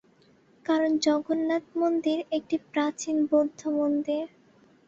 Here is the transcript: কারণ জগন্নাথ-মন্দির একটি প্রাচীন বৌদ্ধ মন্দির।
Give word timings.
কারণ 0.65 0.91
জগন্নাথ-মন্দির 0.97 2.17
একটি 2.31 2.55
প্রাচীন 2.71 3.17
বৌদ্ধ 3.25 3.61
মন্দির। 3.77 4.23